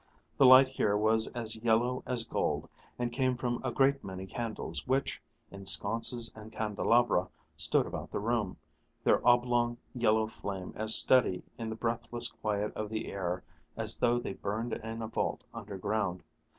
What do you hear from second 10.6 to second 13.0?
as steady in the breathless quiet of